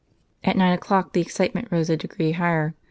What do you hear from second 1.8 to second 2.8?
a degree higher.